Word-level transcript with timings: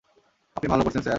আপনি 0.55 0.67
ভালো 0.69 0.83
করছেন, 0.83 1.01
স্যার? 1.01 1.09